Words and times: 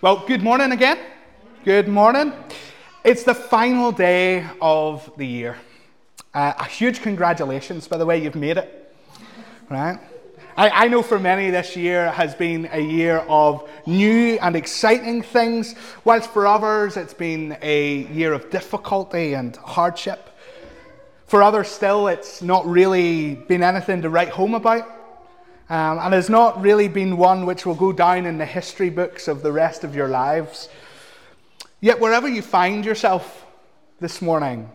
Well, 0.00 0.22
good 0.28 0.44
morning 0.44 0.70
again. 0.70 0.96
Good 1.64 1.88
morning. 1.88 2.32
It's 3.02 3.24
the 3.24 3.34
final 3.34 3.90
day 3.90 4.46
of 4.60 5.10
the 5.16 5.26
year. 5.26 5.56
Uh, 6.32 6.52
a 6.56 6.66
huge 6.66 7.02
congratulations, 7.02 7.88
by 7.88 7.96
the 7.96 8.06
way, 8.06 8.22
you've 8.22 8.36
made 8.36 8.58
it. 8.58 8.94
Right? 9.68 9.98
I, 10.56 10.84
I 10.84 10.86
know 10.86 11.02
for 11.02 11.18
many 11.18 11.50
this 11.50 11.74
year 11.74 12.12
has 12.12 12.32
been 12.36 12.68
a 12.70 12.80
year 12.80 13.24
of 13.28 13.68
new 13.86 14.38
and 14.40 14.54
exciting 14.54 15.20
things, 15.20 15.74
whilst 16.04 16.30
for 16.30 16.46
others 16.46 16.96
it's 16.96 17.14
been 17.14 17.58
a 17.60 18.04
year 18.12 18.32
of 18.32 18.50
difficulty 18.50 19.34
and 19.34 19.56
hardship. 19.56 20.30
For 21.26 21.42
others, 21.42 21.66
still, 21.66 22.06
it's 22.06 22.40
not 22.40 22.64
really 22.66 23.34
been 23.34 23.64
anything 23.64 24.02
to 24.02 24.10
write 24.10 24.28
home 24.28 24.54
about, 24.54 24.97
um, 25.70 25.98
and 25.98 26.14
has 26.14 26.30
not 26.30 26.60
really 26.60 26.88
been 26.88 27.16
one 27.16 27.44
which 27.44 27.66
will 27.66 27.74
go 27.74 27.92
down 27.92 28.24
in 28.24 28.38
the 28.38 28.46
history 28.46 28.90
books 28.90 29.28
of 29.28 29.42
the 29.42 29.52
rest 29.52 29.84
of 29.84 29.94
your 29.94 30.08
lives. 30.08 30.68
Yet, 31.80 32.00
wherever 32.00 32.28
you 32.28 32.42
find 32.42 32.84
yourself 32.84 33.46
this 34.00 34.22
morning, 34.22 34.70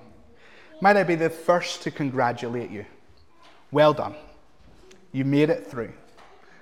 might 0.82 0.98
I 0.98 1.04
be 1.04 1.16
the 1.16 1.30
first 1.30 1.82
to 1.84 1.92
congratulate 1.92 2.70
you. 2.70 2.86
Well 3.72 3.94
done. 3.94 4.16
You 5.12 5.26
made 5.26 5.50
it 5.50 5.66
through, 5.68 5.94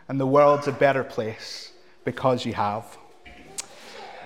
and 0.07 0.19
the 0.19 0.27
world's 0.27 0.67
a 0.67 0.71
better 0.71 1.03
place 1.03 1.71
because 2.05 2.45
you 2.45 2.53
have. 2.53 2.97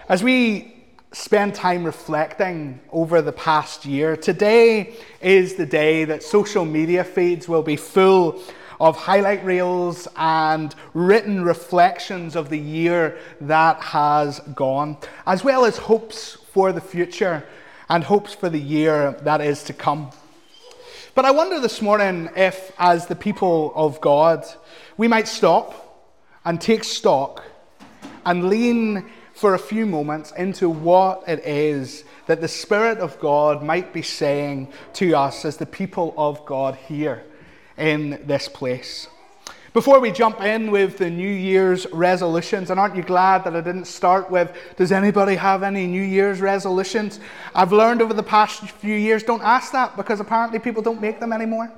As 0.07 0.23
we 0.23 0.76
spend 1.12 1.55
time 1.55 1.84
reflecting 1.84 2.79
over 2.91 3.21
the 3.21 3.31
past 3.31 3.85
year, 3.85 4.15
today 4.15 4.95
is 5.21 5.55
the 5.55 5.65
day 5.65 6.05
that 6.05 6.21
social 6.21 6.65
media 6.65 7.03
feeds 7.03 7.48
will 7.48 7.63
be 7.63 7.76
full 7.76 8.41
of 8.79 8.95
highlight 8.95 9.43
reels 9.45 10.07
and 10.15 10.75
written 10.93 11.43
reflections 11.43 12.35
of 12.35 12.49
the 12.49 12.59
year 12.59 13.17
that 13.41 13.81
has 13.81 14.39
gone, 14.53 14.98
as 15.25 15.43
well 15.43 15.65
as 15.65 15.77
hopes 15.77 16.38
for 16.51 16.71
the 16.71 16.81
future 16.81 17.45
and 17.89 18.03
hopes 18.03 18.34
for 18.34 18.49
the 18.49 18.59
year 18.59 19.12
that 19.21 19.41
is 19.41 19.63
to 19.63 19.73
come. 19.73 20.09
But 21.13 21.26
I 21.26 21.31
wonder 21.31 21.59
this 21.59 21.81
morning 21.81 22.29
if, 22.35 22.73
as 22.77 23.07
the 23.07 23.15
people 23.15 23.71
of 23.76 24.01
God, 24.01 24.46
we 24.98 25.07
might 25.07 25.27
stop 25.27 26.13
and 26.43 26.59
take 26.59 26.84
stock 26.84 27.43
and 28.26 28.49
lean 28.49 29.09
for 29.34 29.53
a 29.53 29.59
few 29.59 29.85
moments 29.85 30.31
into 30.31 30.70
what 30.70 31.23
it 31.27 31.40
is 31.46 32.03
that 32.27 32.41
the 32.41 32.48
Spirit 32.48 32.98
of 32.98 33.20
God 33.20 33.63
might 33.63 33.93
be 33.93 34.01
saying 34.01 34.71
to 34.93 35.13
us 35.13 35.46
as 35.46 35.57
the 35.57 35.65
people 35.65 36.13
of 36.18 36.46
God 36.46 36.76
here 36.76 37.23
in 37.77 38.21
this 38.26 38.48
place. 38.48 39.07
Before 39.76 39.99
we 39.99 40.09
jump 40.09 40.40
in 40.40 40.71
with 40.71 40.99
the 40.99 41.09
New 41.09 41.29
Year's 41.29 41.85
resolutions, 41.91 42.70
and 42.70 42.79
aren't 42.79 42.95
you 42.95 43.04
glad 43.04 43.43
that 43.43 43.57
I 43.57 43.59
didn't 43.59 43.85
start 43.85 44.31
with, 44.31 44.55
does 44.77 44.93
anybody 44.93 45.35
have 45.35 45.63
any 45.63 45.85
New 45.85 46.01
Year's 46.01 46.40
resolutions? 46.40 47.20
I've 47.53 47.73
learned 47.73 48.01
over 48.01 48.13
the 48.13 48.23
past 48.23 48.62
few 48.70 48.96
years, 48.96 49.21
don't 49.21 49.43
ask 49.43 49.73
that 49.73 49.98
because 49.98 50.21
apparently 50.21 50.59
people 50.59 50.81
don't 50.81 51.01
make 51.01 51.20
them 51.20 51.34
anymore. 51.34 51.70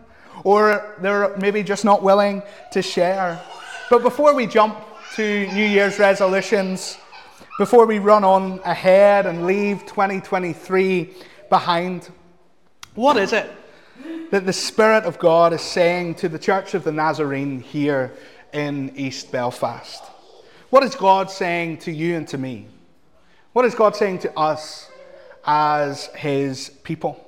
Or 0.43 0.95
they're 1.01 1.35
maybe 1.37 1.63
just 1.63 1.83
not 1.83 2.03
willing 2.03 2.43
to 2.71 2.83
share. 2.83 3.41
But 3.89 4.03
before 4.03 4.35
we 4.35 4.45
jump 4.45 4.77
to 5.15 5.47
New 5.47 5.65
Year's 5.65 5.97
resolutions, 5.97 6.99
before 7.57 7.87
we 7.87 7.97
run 7.97 8.23
on 8.23 8.59
ahead 8.63 9.25
and 9.25 9.47
leave 9.47 9.79
2023 9.87 11.15
behind, 11.49 12.11
what 12.93 13.17
is 13.17 13.33
it 13.33 13.49
that 14.31 14.45
the 14.45 14.53
Spirit 14.53 15.05
of 15.05 15.19
God 15.19 15.53
is 15.53 15.61
saying 15.61 16.15
to 16.15 16.29
the 16.29 16.39
Church 16.39 16.73
of 16.73 16.83
the 16.83 16.91
Nazarene 16.91 17.59
here 17.59 18.13
in 18.53 18.91
East 18.95 19.31
Belfast? 19.31 20.03
What 20.69 20.83
is 20.83 20.95
God 20.95 21.31
saying 21.31 21.77
to 21.79 21.91
you 21.91 22.15
and 22.15 22.27
to 22.27 22.37
me? 22.37 22.67
What 23.53 23.65
is 23.65 23.73
God 23.73 23.95
saying 23.95 24.19
to 24.19 24.37
us 24.37 24.89
as 25.45 26.07
His 26.07 26.69
people? 26.83 27.23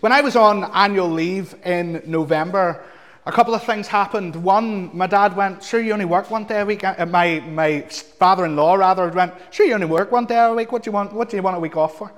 When 0.00 0.12
I 0.12 0.20
was 0.20 0.36
on 0.36 0.64
annual 0.74 1.08
leave 1.08 1.54
in 1.64 2.02
November, 2.04 2.84
a 3.26 3.32
couple 3.32 3.54
of 3.54 3.62
things 3.62 3.86
happened. 3.86 4.36
One, 4.36 4.94
my 4.94 5.06
dad 5.06 5.34
went, 5.34 5.62
Sure, 5.62 5.80
you 5.80 5.92
only 5.92 6.04
work 6.04 6.30
one 6.30 6.44
day 6.44 6.60
a 6.60 6.66
week. 6.66 6.84
Uh, 6.84 7.06
my, 7.06 7.40
my 7.40 7.80
father 7.80 8.44
in 8.44 8.54
law, 8.54 8.74
rather, 8.74 9.08
went, 9.08 9.32
Sure, 9.50 9.64
you 9.64 9.72
only 9.72 9.86
work 9.86 10.12
one 10.12 10.26
day 10.26 10.38
a 10.38 10.52
week. 10.52 10.72
What 10.72 10.82
do 10.82 10.88
you 10.88 10.92
want, 10.92 11.12
what 11.12 11.30
do 11.30 11.36
you 11.36 11.42
want 11.42 11.56
a 11.56 11.60
week 11.60 11.76
off 11.76 11.96
for? 11.96 12.12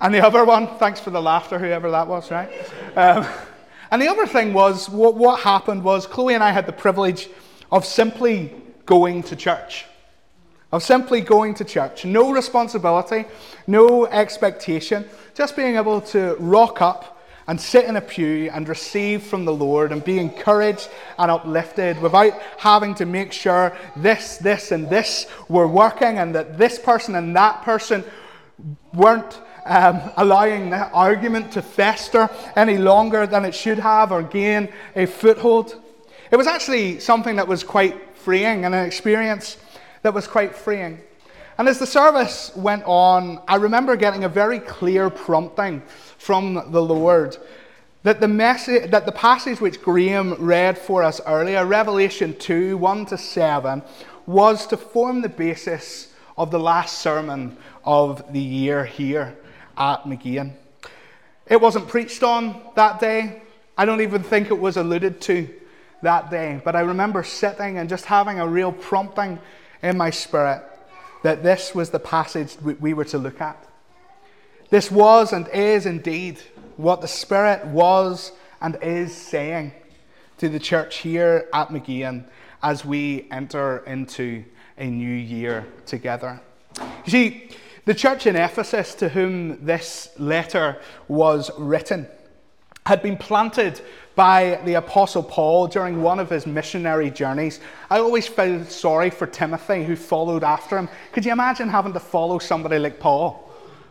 And 0.00 0.14
the 0.14 0.24
other 0.24 0.44
one, 0.44 0.68
thanks 0.78 1.00
for 1.00 1.10
the 1.10 1.22
laughter, 1.22 1.58
whoever 1.58 1.90
that 1.90 2.06
was, 2.06 2.30
right? 2.30 2.50
Um, 2.96 3.26
and 3.90 4.02
the 4.02 4.08
other 4.08 4.26
thing 4.26 4.52
was, 4.52 4.90
what, 4.90 5.14
what 5.14 5.40
happened 5.40 5.82
was, 5.82 6.06
Chloe 6.06 6.34
and 6.34 6.44
I 6.44 6.50
had 6.50 6.66
the 6.66 6.72
privilege 6.72 7.28
of 7.72 7.84
simply 7.84 8.52
going 8.84 9.22
to 9.24 9.36
church. 9.36 9.86
Of 10.72 10.82
simply 10.82 11.20
going 11.20 11.54
to 11.54 11.64
church. 11.64 12.04
No 12.04 12.32
responsibility, 12.32 13.24
no 13.66 14.06
expectation, 14.06 15.06
just 15.34 15.56
being 15.56 15.76
able 15.76 16.00
to 16.02 16.36
rock 16.38 16.82
up 16.82 17.22
and 17.48 17.60
sit 17.60 17.84
in 17.84 17.96
a 17.96 18.00
pew 18.00 18.50
and 18.52 18.68
receive 18.68 19.22
from 19.22 19.44
the 19.44 19.52
Lord 19.52 19.92
and 19.92 20.04
be 20.04 20.18
encouraged 20.18 20.88
and 21.18 21.30
uplifted 21.30 22.00
without 22.02 22.32
having 22.58 22.94
to 22.96 23.06
make 23.06 23.32
sure 23.32 23.76
this, 23.94 24.36
this, 24.38 24.72
and 24.72 24.90
this 24.90 25.26
were 25.48 25.68
working 25.68 26.18
and 26.18 26.34
that 26.34 26.58
this 26.58 26.78
person 26.78 27.14
and 27.14 27.36
that 27.36 27.62
person 27.62 28.04
weren't 28.92 29.40
um, 29.66 30.00
allowing 30.16 30.70
the 30.70 30.88
argument 30.90 31.52
to 31.52 31.62
fester 31.62 32.30
any 32.54 32.78
longer 32.78 33.26
than 33.26 33.44
it 33.44 33.54
should 33.54 33.78
have 33.78 34.12
or 34.12 34.22
gain 34.22 34.72
a 34.94 35.06
foothold. 35.06 35.80
It 36.30 36.36
was 36.36 36.46
actually 36.46 37.00
something 37.00 37.36
that 37.36 37.48
was 37.48 37.64
quite 37.64 38.16
freeing 38.16 38.64
and 38.64 38.74
an 38.74 38.86
experience 38.86 39.58
that 40.02 40.14
was 40.14 40.26
quite 40.26 40.54
freeing. 40.54 41.00
And 41.58 41.68
as 41.68 41.78
the 41.78 41.86
service 41.86 42.52
went 42.54 42.84
on, 42.86 43.40
I 43.48 43.56
remember 43.56 43.96
getting 43.96 44.24
a 44.24 44.28
very 44.28 44.60
clear 44.60 45.10
prompting 45.10 45.82
from 46.18 46.70
the 46.70 46.82
Lord 46.82 47.36
that 48.02 48.20
the 48.20 48.28
message 48.28 48.90
that 48.92 49.04
the 49.04 49.12
passage 49.12 49.60
which 49.60 49.82
Graham 49.82 50.34
read 50.34 50.78
for 50.78 51.02
us 51.02 51.20
earlier, 51.26 51.66
Revelation 51.66 52.38
2, 52.38 52.76
1 52.76 53.06
to 53.06 53.18
7, 53.18 53.82
was 54.26 54.66
to 54.68 54.76
form 54.76 55.22
the 55.22 55.28
basis 55.28 56.12
of 56.36 56.52
the 56.52 56.60
last 56.60 56.98
sermon 56.98 57.56
of 57.84 58.32
the 58.32 58.40
year 58.40 58.84
here 58.84 59.36
at 59.76 60.04
Mageean. 60.04 60.52
It 61.46 61.60
wasn't 61.60 61.88
preached 61.88 62.22
on 62.22 62.60
that 62.74 63.00
day. 63.00 63.42
I 63.78 63.84
don't 63.84 64.00
even 64.00 64.22
think 64.22 64.50
it 64.50 64.58
was 64.58 64.76
alluded 64.76 65.20
to 65.22 65.48
that 66.02 66.30
day. 66.30 66.60
But 66.64 66.76
I 66.76 66.80
remember 66.80 67.22
sitting 67.22 67.78
and 67.78 67.88
just 67.88 68.04
having 68.04 68.40
a 68.40 68.46
real 68.46 68.72
prompting 68.72 69.38
in 69.82 69.96
my 69.96 70.10
spirit 70.10 70.62
that 71.22 71.42
this 71.42 71.74
was 71.74 71.90
the 71.90 71.98
passage 71.98 72.56
we 72.60 72.94
were 72.94 73.04
to 73.04 73.18
look 73.18 73.40
at. 73.40 73.66
This 74.70 74.90
was 74.90 75.32
and 75.32 75.48
is 75.48 75.86
indeed 75.86 76.40
what 76.76 77.00
the 77.00 77.08
Spirit 77.08 77.64
was 77.66 78.32
and 78.60 78.78
is 78.82 79.14
saying 79.14 79.72
to 80.38 80.48
the 80.48 80.58
church 80.58 80.98
here 80.98 81.48
at 81.52 81.68
Mageean 81.68 82.24
as 82.62 82.84
we 82.84 83.28
enter 83.30 83.78
into 83.86 84.44
a 84.78 84.86
new 84.86 85.14
year 85.14 85.66
together. 85.86 86.40
You 87.04 87.10
see, 87.10 87.45
the 87.86 87.94
church 87.94 88.26
in 88.26 88.36
Ephesus, 88.36 88.94
to 88.96 89.08
whom 89.08 89.64
this 89.64 90.10
letter 90.18 90.78
was 91.08 91.50
written, 91.56 92.06
had 92.84 93.00
been 93.00 93.16
planted 93.16 93.80
by 94.16 94.60
the 94.64 94.74
Apostle 94.74 95.22
Paul 95.22 95.68
during 95.68 96.02
one 96.02 96.18
of 96.18 96.28
his 96.28 96.46
missionary 96.46 97.10
journeys. 97.10 97.60
I 97.88 97.98
always 97.98 98.26
felt 98.26 98.70
sorry 98.70 99.10
for 99.10 99.26
Timothy, 99.26 99.84
who 99.84 99.94
followed 99.94 100.42
after 100.42 100.76
him. 100.76 100.88
Could 101.12 101.24
you 101.24 101.32
imagine 101.32 101.68
having 101.68 101.92
to 101.92 102.00
follow 102.00 102.38
somebody 102.38 102.78
like 102.78 102.98
Paul? 102.98 103.50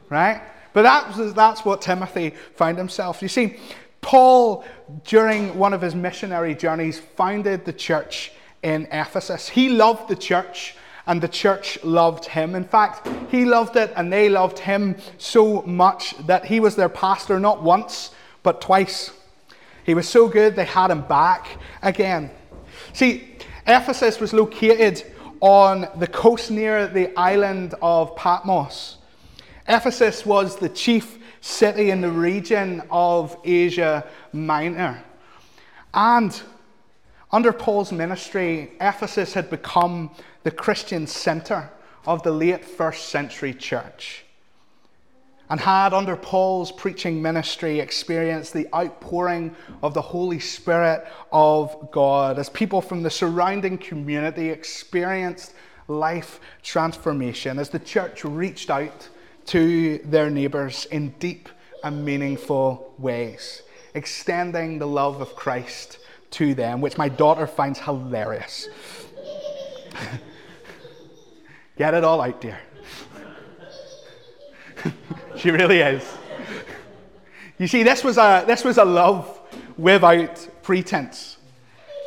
Right? 0.09 0.41
But 0.73 0.81
that 0.81 1.15
was, 1.15 1.33
that's 1.33 1.63
what 1.63 1.81
Timothy 1.81 2.33
found 2.55 2.77
himself. 2.77 3.21
You 3.21 3.29
see, 3.29 3.57
Paul, 4.01 4.65
during 5.05 5.57
one 5.57 5.73
of 5.73 5.81
his 5.81 5.95
missionary 5.95 6.53
journeys, 6.53 6.99
founded 6.99 7.63
the 7.63 7.73
church 7.73 8.33
in 8.61 8.87
Ephesus. 8.91 9.47
He 9.47 9.69
loved 9.69 10.09
the 10.09 10.15
church 10.17 10.75
and 11.07 11.21
the 11.21 11.27
church 11.27 11.81
loved 11.83 12.25
him. 12.25 12.55
In 12.55 12.63
fact, 12.63 13.07
he 13.29 13.45
loved 13.45 13.75
it 13.75 13.93
and 13.95 14.11
they 14.11 14.29
loved 14.29 14.59
him 14.59 14.95
so 15.17 15.61
much 15.63 16.15
that 16.25 16.45
he 16.45 16.59
was 16.59 16.75
their 16.75 16.89
pastor 16.89 17.39
not 17.39 17.61
once, 17.61 18.11
but 18.43 18.61
twice. 18.61 19.11
He 19.83 19.93
was 19.93 20.09
so 20.09 20.27
good 20.27 20.55
they 20.55 20.65
had 20.65 20.91
him 20.91 21.01
back 21.01 21.47
again. 21.81 22.31
See, 22.93 23.35
Ephesus 23.67 24.19
was 24.19 24.33
located 24.33 25.03
on 25.41 25.87
the 25.97 26.07
coast 26.07 26.49
near 26.49 26.87
the 26.87 27.15
island 27.17 27.75
of 27.81 28.15
Patmos. 28.15 28.97
Ephesus 29.67 30.25
was 30.25 30.55
the 30.55 30.69
chief 30.69 31.19
city 31.41 31.91
in 31.91 32.01
the 32.01 32.09
region 32.09 32.81
of 32.89 33.37
Asia 33.43 34.05
Minor. 34.33 35.03
And 35.93 36.39
under 37.31 37.51
Paul's 37.51 37.91
ministry, 37.91 38.71
Ephesus 38.79 39.33
had 39.33 39.49
become 39.49 40.11
the 40.45 40.51
Christian 40.51 41.07
center 41.07 41.71
of 42.05 42.21
the 42.21 42.29
late 42.29 42.63
first 42.63 43.09
century 43.09 43.51
church 43.51 44.23
and 45.49 45.59
had, 45.59 45.91
under 45.91 46.15
Paul's 46.15 46.71
preaching 46.71 47.19
ministry, 47.19 47.79
experienced 47.79 48.53
the 48.53 48.67
outpouring 48.73 49.55
of 49.81 49.95
the 49.95 50.01
Holy 50.03 50.39
Spirit 50.39 51.07
of 51.31 51.89
God 51.91 52.37
as 52.37 52.49
people 52.49 52.79
from 52.79 53.01
the 53.01 53.09
surrounding 53.09 53.79
community 53.79 54.49
experienced 54.49 55.55
life 55.87 56.39
transformation 56.61 57.57
as 57.57 57.69
the 57.69 57.79
church 57.79 58.23
reached 58.23 58.69
out 58.69 59.09
to 59.47 59.97
their 60.05 60.29
neighbours 60.29 60.85
in 60.91 61.09
deep 61.17 61.49
and 61.83 62.05
meaningful 62.05 62.93
ways, 62.99 63.63
extending 63.95 64.77
the 64.77 64.87
love 64.87 65.21
of 65.21 65.35
Christ 65.35 65.97
to 66.31 66.53
them, 66.53 66.81
which 66.81 66.99
my 66.99 67.09
daughter 67.09 67.47
finds 67.47 67.79
hilarious. 67.79 68.69
Get 71.77 71.93
it 71.93 72.03
all 72.03 72.21
out, 72.21 72.39
dear. 72.39 72.59
she 75.37 75.51
really 75.51 75.79
is. 75.79 76.17
You 77.57 77.67
see, 77.67 77.83
this 77.83 78.03
was 78.03 78.17
a, 78.17 78.43
this 78.47 78.63
was 78.63 78.77
a 78.77 78.85
love 78.85 79.39
without 79.77 80.47
pretense. 80.63 81.37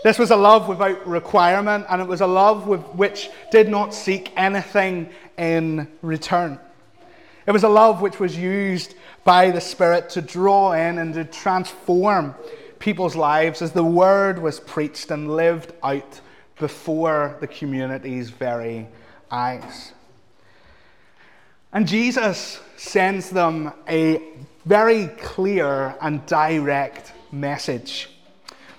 This 0.05 0.19
was 0.19 0.31
a 0.31 0.37
love 0.37 0.69
without 0.69 1.07
requirement, 1.07 1.87
and 1.91 2.01
it 2.01 2.07
was 2.07 2.21
a 2.21 2.27
love 2.27 2.67
with, 2.67 2.83
which 2.95 3.31
did 3.51 3.69
not 3.69 3.93
seek 3.93 4.33
anything 4.37 5.11
in 5.37 5.89
return. 6.03 6.59
It 7.47 7.53
was 7.53 7.65
a 7.65 7.69
love 7.69 8.01
which 8.01 8.21
was 8.21 8.37
used 8.37 8.95
by 9.25 9.51
the 9.51 9.61
Spirit 9.61 10.09
to 10.11 10.23
draw 10.23 10.73
in 10.73 10.99
and 10.99 11.15
to 11.15 11.25
transform 11.25 12.35
people's 12.79 13.17
lives 13.17 13.61
as 13.61 13.73
the 13.73 13.85
word 13.85 14.39
was 14.39 14.61
preached 14.61 15.11
and 15.11 15.35
lived 15.35 15.73
out 15.83 16.21
before 16.59 17.37
the 17.41 17.47
community's 17.47 18.31
very 18.31 18.87
eyes. 19.31 19.93
And 21.73 21.87
Jesus 21.87 22.61
sends 22.77 23.31
them 23.31 23.73
a 23.89 24.23
very 24.65 25.09
clear 25.19 25.95
and 26.01 26.25
direct 26.27 27.13
message. 27.33 28.11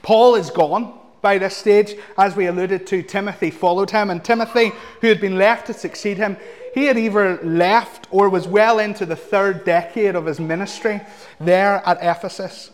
Paul 0.02 0.36
is 0.36 0.50
gone 0.50 0.94
by 1.22 1.38
this 1.38 1.56
stage. 1.56 1.96
As 2.18 2.36
we 2.36 2.48
alluded 2.48 2.88
to, 2.88 3.04
Timothy 3.04 3.52
followed 3.52 3.92
him, 3.92 4.10
and 4.10 4.24
Timothy, 4.24 4.72
who 5.02 5.08
had 5.08 5.22
been 5.22 5.38
left 5.38 5.68
to 5.68 5.74
succeed 5.74 6.18
him, 6.18 6.38
he 6.74 6.86
had 6.86 6.98
either 6.98 7.38
left 7.44 8.08
or 8.12 8.30
was 8.30 8.48
well 8.48 8.80
into 8.80 9.06
the 9.06 9.16
third 9.16 9.66
decade 9.66 10.16
of 10.16 10.26
his 10.26 10.40
ministry 10.40 11.02
there 11.40 11.82
at 11.86 11.98
Ephesus. 12.02 12.72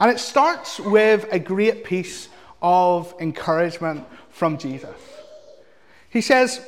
And 0.00 0.10
it 0.10 0.18
starts 0.18 0.80
with 0.80 1.26
a 1.32 1.38
great 1.38 1.84
piece 1.84 2.28
of 2.60 3.14
encouragement 3.20 4.04
from 4.30 4.58
Jesus. 4.58 4.96
He 6.10 6.20
says, 6.20 6.60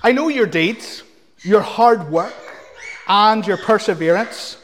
I 0.00 0.12
know 0.12 0.28
your 0.28 0.46
deeds, 0.46 1.02
your 1.42 1.60
hard 1.60 2.08
work, 2.08 2.34
and 3.08 3.44
your 3.44 3.56
perseverance. 3.56 4.56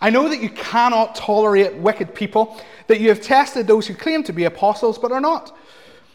I 0.00 0.08
know 0.08 0.28
that 0.28 0.40
you 0.40 0.48
cannot 0.48 1.14
tolerate 1.14 1.74
wicked 1.74 2.14
people, 2.14 2.58
that 2.86 2.98
you 2.98 3.10
have 3.10 3.20
tested 3.20 3.66
those 3.66 3.86
who 3.86 3.94
claim 3.94 4.22
to 4.22 4.32
be 4.32 4.44
apostles 4.44 4.96
but 4.98 5.12
are 5.12 5.20
not, 5.20 5.54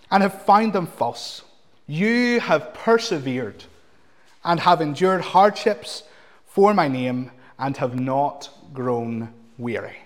and 0.09 0.23
have 0.23 0.43
found 0.43 0.73
them 0.73 0.87
false. 0.87 1.43
You 1.85 2.39
have 2.39 2.73
persevered 2.73 3.65
and 4.43 4.59
have 4.59 4.81
endured 4.81 5.21
hardships 5.21 6.03
for 6.47 6.73
my 6.73 6.87
name 6.87 7.29
and 7.59 7.77
have 7.77 7.99
not 7.99 8.49
grown 8.73 9.31
weary. 9.59 9.97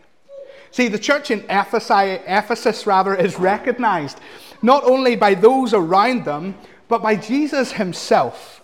See, 0.71 0.89
the 0.89 0.99
church 0.99 1.31
in 1.31 1.45
Ephesus, 1.49 1.89
Ephesus 2.27 2.85
rather, 2.85 3.15
is 3.15 3.39
recognized 3.39 4.19
not 4.61 4.83
only 4.83 5.15
by 5.15 5.33
those 5.33 5.73
around 5.73 6.25
them, 6.25 6.55
but 6.87 7.01
by 7.01 7.15
Jesus 7.15 7.73
himself 7.73 8.61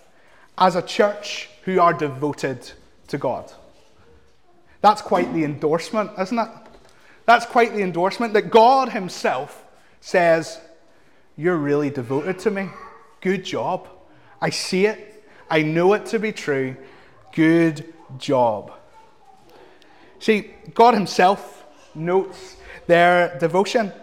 as 0.57 0.75
a 0.75 0.81
church 0.81 1.49
who 1.63 1.79
are 1.79 1.93
devoted 1.93 2.71
to 3.07 3.17
God. 3.17 3.51
That's 4.81 5.01
quite 5.01 5.33
the 5.33 5.43
endorsement, 5.43 6.11
isn't 6.19 6.37
it? 6.37 6.49
That's 7.25 7.45
quite 7.45 7.73
the 7.73 7.81
endorsement 7.81 8.33
that 8.33 8.49
God 8.49 8.89
himself 8.89 9.63
says, 10.01 10.59
You're 11.37 11.57
really 11.57 11.89
devoted 11.89 12.39
to 12.39 12.51
me. 12.51 12.69
Good 13.21 13.45
job. 13.45 13.87
I 14.41 14.49
see 14.49 14.85
it. 14.85 15.23
I 15.49 15.61
know 15.61 15.93
it 15.93 16.05
to 16.07 16.19
be 16.19 16.33
true. 16.33 16.75
Good 17.31 17.93
job. 18.17 18.73
See, 20.19 20.53
God 20.73 20.93
himself 20.93 21.65
notes 21.95 22.57
their 22.87 23.37
devotion. 23.39 23.93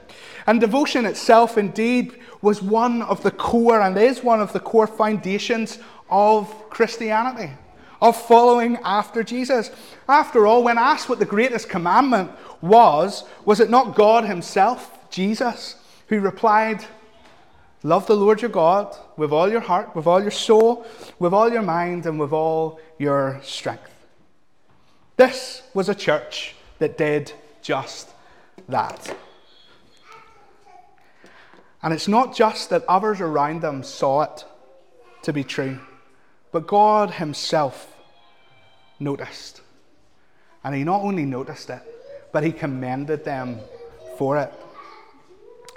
And 0.47 0.61
devotion 0.61 1.07
itself, 1.07 1.59
indeed, 1.59 2.19
was 2.43 2.63
one 2.63 3.03
of 3.03 3.23
the 3.23 3.31
core 3.31 3.81
and 3.81 3.97
is 3.97 4.23
one 4.23 4.41
of 4.41 4.53
the 4.53 4.61
core 4.61 4.87
foundations 4.87 5.79
of 6.09 6.49
Christianity, 6.71 7.53
of 8.01 8.17
following 8.17 8.79
after 8.85 9.23
Jesus. 9.23 9.71
After 10.09 10.47
all, 10.47 10.63
when 10.63 10.79
asked 10.79 11.09
what 11.09 11.19
the 11.19 11.25
greatest 11.25 11.69
commandment 11.69 12.31
was, 12.61 13.25
was 13.45 13.61
it 13.61 13.71
not 13.71 13.95
God 13.95 14.25
Himself, 14.25 14.99
Jesus, 15.11 15.77
who 16.09 16.21
replied, 16.21 16.85
Love 17.83 18.07
the 18.07 18.17
Lord 18.17 18.43
your 18.43 18.51
God 18.51 18.95
with 19.17 19.33
all 19.33 19.51
your 19.51 19.61
heart, 19.61 19.97
with 19.97 20.07
all 20.07 20.21
your 20.21 20.31
soul, 20.31 20.87
with 21.19 21.33
all 21.33 21.51
your 21.51 21.63
mind, 21.63 22.05
and 22.05 22.21
with 22.21 22.33
all 22.33 22.79
your 22.99 23.41
strength. 23.43 23.91
This 25.17 25.63
was 25.73 25.89
a 25.89 25.95
church 25.95 26.55
that 26.79 26.99
did 26.99 27.33
just 27.63 28.11
that. 28.69 29.15
And 31.82 31.94
it's 31.94 32.09
not 32.09 32.35
just 32.35 32.71
that 32.71 32.85
others 32.87 33.21
around 33.21 33.62
them 33.62 33.82
saw 33.82 34.23
it 34.23 34.44
to 35.23 35.32
be 35.32 35.44
true, 35.44 35.79
but 36.53 36.67
God 36.67 37.12
Himself 37.12 37.97
noticed. 38.99 39.62
And 40.62 40.75
He 40.75 40.85
not 40.85 41.03
only 41.03 41.25
noticed 41.25 41.71
it, 41.71 41.82
but 42.32 42.44
He 42.44 42.53
commended 42.53 43.25
them 43.25 43.61
for 44.19 44.37
it. 44.37 44.53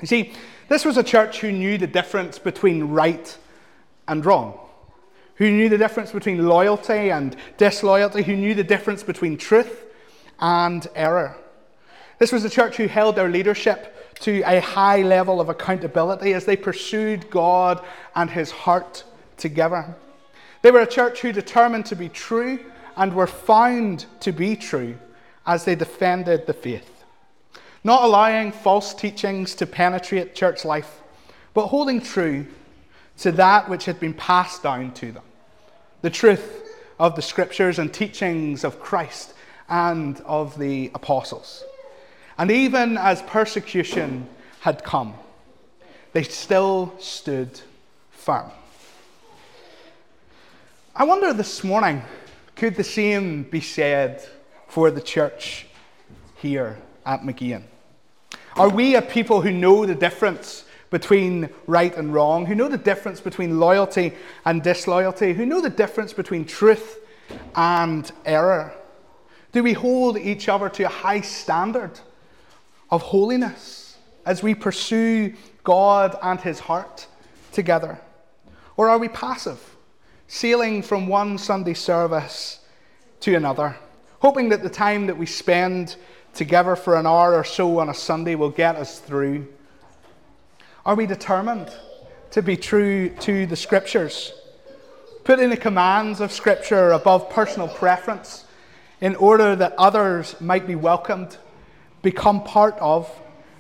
You 0.02 0.08
see, 0.08 0.34
this 0.68 0.84
was 0.84 0.98
a 0.98 1.04
church 1.04 1.40
who 1.40 1.52
knew 1.52 1.78
the 1.78 1.88
difference 1.88 2.38
between 2.38 2.86
right 2.86 3.38
and 4.08 4.26
wrong, 4.26 4.60
who 5.36 5.50
knew 5.50 5.70
the 5.70 5.78
difference 5.78 6.12
between 6.12 6.46
loyalty 6.46 7.10
and 7.12 7.36
disloyalty, 7.58 8.24
who 8.24 8.36
knew 8.36 8.54
the 8.54 8.64
difference 8.64 9.04
between 9.04 9.38
truth 9.38 9.86
and 10.40 10.86
error. 10.96 11.38
This 12.20 12.34
was 12.34 12.44
a 12.44 12.50
church 12.50 12.76
who 12.76 12.88
held 12.88 13.16
their 13.16 13.30
leadership 13.30 13.93
to 14.24 14.42
a 14.46 14.62
high 14.62 15.02
level 15.02 15.42
of 15.42 15.50
accountability 15.50 16.34
as 16.34 16.46
they 16.46 16.56
pursued 16.56 17.30
God 17.30 17.84
and 18.16 18.30
His 18.30 18.52
heart 18.52 19.04
together. 19.38 19.96
They 20.62 20.72
were 20.72 20.80
a 20.80 20.88
church 20.88 21.20
who 21.20 21.34
determined 21.34 21.86
to 21.88 21.96
be 21.96 22.08
true 22.08 22.60
and 22.96 23.14
were 23.14 23.28
found 23.28 24.06
to 24.22 24.32
be 24.32 24.56
true 24.56 24.98
as 25.46 25.66
they 25.66 25.76
defended 25.76 26.48
the 26.48 26.54
faith. 26.54 27.04
Not 27.84 28.04
allowing 28.04 28.54
false 28.54 28.94
teachings 28.94 29.56
to 29.56 29.66
penetrate 29.66 30.36
church 30.36 30.64
life, 30.64 31.02
but 31.54 31.68
holding 31.68 32.00
true 32.00 32.48
to 33.18 33.32
that 33.34 33.70
which 33.70 33.86
had 33.86 34.00
been 34.00 34.14
passed 34.14 34.64
down 34.64 34.94
to 34.94 35.12
them 35.12 35.24
the 36.02 36.10
truth 36.10 36.64
of 37.00 37.16
the 37.16 37.22
scriptures 37.22 37.80
and 37.80 37.94
teachings 37.94 38.64
of 38.64 38.80
Christ 38.80 39.34
and 39.70 40.20
of 40.22 40.58
the 40.60 40.92
apostles. 40.94 41.64
And 42.38 42.50
even 42.52 42.98
as 42.98 43.22
persecution 43.24 44.28
had 44.62 44.84
come, 44.84 45.14
they 46.14 46.24
still 46.24 46.94
stood 47.00 47.60
firm. 48.12 48.52
I 50.96 51.04
wonder 51.04 51.34
this 51.34 51.64
morning, 51.64 52.04
could 52.56 52.76
the 52.76 52.84
same 52.84 53.44
be 53.44 53.62
said 53.62 54.24
for 54.68 54.92
the 54.92 55.02
church 55.02 55.66
here 56.38 56.78
at 57.06 57.22
Mageean? 57.22 57.64
Are 58.56 58.70
we 58.70 58.96
a 58.96 59.02
people 59.02 59.42
who 59.42 59.52
know 59.52 59.86
the 59.86 59.96
difference 59.96 60.66
between 60.92 61.50
right 61.66 61.98
and 61.98 62.14
wrong, 62.14 62.46
who 62.46 62.54
know 62.54 62.68
the 62.68 62.78
difference 62.78 63.20
between 63.20 63.60
loyalty 63.60 64.14
and 64.46 64.62
disloyalty, 64.62 65.34
who 65.34 65.46
know 65.46 65.60
the 65.60 65.70
difference 65.70 66.14
between 66.14 66.46
truth 66.46 67.00
and 67.56 68.12
error? 68.26 68.72
Do 69.52 69.64
we 69.64 69.74
hold 69.74 70.18
each 70.18 70.48
other 70.48 70.70
to 70.70 70.84
a 70.84 70.90
high 70.90 71.22
standard? 71.22 72.00
Of 72.94 73.02
holiness 73.02 73.98
as 74.24 74.44
we 74.44 74.54
pursue 74.54 75.34
God 75.64 76.16
and 76.22 76.40
His 76.40 76.60
heart 76.60 77.08
together? 77.52 78.00
Or 78.78 78.88
are 78.88 79.00
we 79.00 79.10
passive, 79.10 79.60
sailing 80.28 80.84
from 80.84 81.08
one 81.08 81.40
Sunday 81.40 81.74
service 81.74 82.60
to 83.22 83.34
another, 83.34 83.76
hoping 84.20 84.50
that 84.50 84.62
the 84.62 84.70
time 84.70 85.08
that 85.08 85.18
we 85.18 85.26
spend 85.26 85.96
together 86.36 86.76
for 86.76 86.96
an 86.96 87.08
hour 87.08 87.34
or 87.34 87.44
so 87.44 87.80
on 87.80 87.90
a 87.90 87.96
Sunday 87.96 88.36
will 88.36 88.52
get 88.52 88.76
us 88.76 89.00
through? 89.00 89.48
Are 90.86 90.94
we 90.94 91.08
determined 91.08 91.74
to 92.30 92.44
be 92.44 92.56
true 92.56 93.10
to 93.22 93.48
the 93.48 93.56
Scriptures, 93.56 94.34
putting 95.24 95.50
the 95.50 95.58
commands 95.58 96.22
of 96.22 96.32
Scripture 96.32 96.92
above 96.92 97.28
personal 97.32 97.70
preference 97.70 98.46
in 99.02 99.16
order 99.16 99.56
that 99.56 99.74
others 99.80 100.40
might 100.40 100.68
be 100.68 100.76
welcomed 100.76 101.38
become 102.04 102.44
part 102.44 102.76
of, 102.80 103.10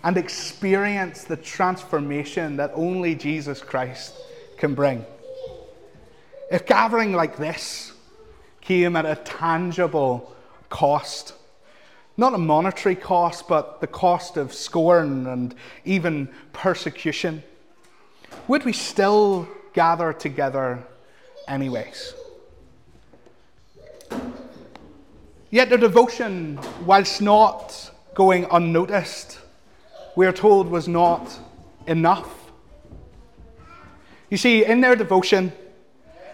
and 0.04 0.18
experience 0.18 1.24
the 1.24 1.38
transformation 1.38 2.58
that 2.58 2.72
only 2.76 3.16
Jesus 3.16 3.62
Christ 3.62 4.14
can 4.58 4.76
bring. 4.76 5.06
If 6.52 6.66
gathering 6.66 7.14
like 7.14 7.38
this 7.38 7.94
came 8.62 8.96
at 8.96 9.06
a 9.06 9.16
tangible 9.16 10.36
cost, 10.70 11.34
not 12.18 12.36
a 12.36 12.38
monetary 12.38 12.96
cost, 12.96 13.48
but 13.48 13.82
the 13.82 13.88
cost 13.88 14.38
of 14.38 14.54
scorn 14.54 15.26
and 15.26 15.56
even 15.86 16.30
persecution, 16.52 17.42
would 18.48 18.66
we 18.66 18.74
still 18.74 19.48
gather 19.74 20.14
together 20.14 20.84
anyways. 21.48 22.14
Yet 25.50 25.70
their 25.70 25.78
devotion, 25.78 26.60
whilst 26.86 27.22
not 27.22 27.92
going 28.13 28.46
unnoticed, 28.51 29.39
we 30.15 30.25
are 30.25 30.34
told 30.34 30.70
was 30.70 30.88
not 30.88 31.39
enough. 31.88 32.51
You 34.29 34.38
see, 34.38 34.65
in 34.65 34.82
their 34.82 34.96
devotion, 34.96 35.51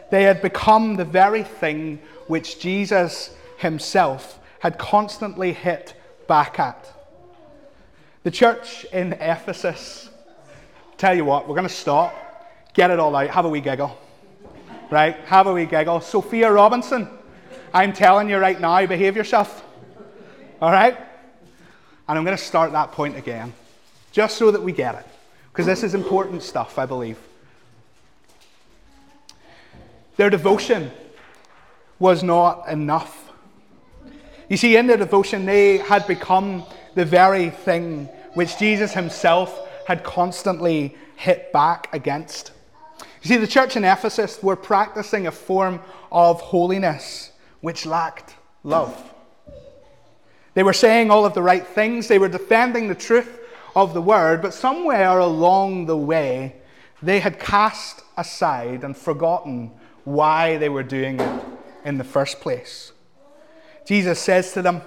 they 0.09 0.23
had 0.23 0.41
become 0.41 0.95
the 0.95 1.05
very 1.05 1.43
thing 1.43 1.99
which 2.27 2.59
Jesus 2.59 3.35
himself 3.57 4.39
had 4.59 4.77
constantly 4.77 5.53
hit 5.53 5.93
back 6.27 6.59
at. 6.59 6.91
The 8.23 8.31
church 8.31 8.85
in 8.91 9.13
Ephesus, 9.13 10.09
tell 10.97 11.15
you 11.15 11.25
what, 11.25 11.47
we're 11.47 11.55
going 11.55 11.67
to 11.67 11.73
stop, 11.73 12.13
get 12.73 12.91
it 12.91 12.99
all 12.99 13.15
out, 13.15 13.29
have 13.29 13.45
a 13.45 13.49
wee 13.49 13.61
giggle. 13.61 13.97
Right? 14.89 15.15
Have 15.25 15.47
a 15.47 15.53
wee 15.53 15.65
giggle. 15.65 16.01
Sophia 16.01 16.51
Robinson, 16.51 17.07
I'm 17.73 17.93
telling 17.93 18.29
you 18.29 18.37
right 18.37 18.59
now, 18.59 18.85
behave 18.85 19.15
yourself. 19.15 19.63
All 20.61 20.71
right? 20.71 20.97
And 22.09 22.17
I'm 22.17 22.25
going 22.25 22.35
to 22.35 22.43
start 22.43 22.71
that 22.71 22.91
point 22.91 23.15
again, 23.15 23.53
just 24.11 24.37
so 24.37 24.49
that 24.49 24.63
we 24.63 24.71
get 24.71 24.95
it. 24.95 25.05
Because 25.51 25.67
this 25.67 25.83
is 25.83 25.93
important 25.93 26.41
stuff, 26.41 26.79
I 26.79 26.87
believe. 26.87 27.19
Their 30.17 30.31
devotion 30.31 30.89
was 31.99 32.23
not 32.23 32.67
enough. 32.67 33.31
You 34.49 34.57
see, 34.57 34.75
in 34.75 34.87
their 34.87 34.97
devotion, 34.97 35.45
they 35.45 35.77
had 35.77 36.07
become 36.07 36.63
the 36.95 37.05
very 37.05 37.51
thing 37.51 38.05
which 38.33 38.57
Jesus 38.57 38.91
himself 38.91 39.69
had 39.85 40.03
constantly 40.03 40.95
hit 41.15 41.53
back 41.53 41.93
against. 41.93 42.53
You 43.21 43.27
see, 43.27 43.37
the 43.37 43.47
church 43.47 43.75
in 43.75 43.85
Ephesus 43.85 44.41
were 44.41 44.55
practicing 44.55 45.27
a 45.27 45.31
form 45.31 45.79
of 46.11 46.41
holiness 46.41 47.31
which 47.61 47.85
lacked 47.85 48.33
love. 48.63 49.08
They 50.59 50.63
were 50.63 50.73
saying 50.73 51.09
all 51.09 51.25
of 51.25 51.33
the 51.33 51.41
right 51.41 51.65
things, 51.65 52.09
they 52.09 52.19
were 52.19 52.27
defending 52.27 52.89
the 52.89 52.93
truth 52.93 53.39
of 53.77 53.93
the 53.93 54.01
word, 54.01 54.41
but 54.41 54.53
somewhere 54.53 55.17
along 55.17 55.85
the 55.85 55.95
way, 55.95 56.57
they 57.01 57.21
had 57.21 57.39
cast 57.39 58.01
aside 58.17 58.83
and 58.83 58.97
forgotten 58.97 59.71
why 60.03 60.57
they 60.57 60.67
were 60.67 60.83
doing 60.83 61.21
it 61.21 61.43
in 61.85 61.97
the 61.97 62.03
first 62.03 62.41
place. 62.41 62.91
Jesus 63.85 64.19
says 64.19 64.51
to 64.51 64.61
them, 64.61 64.81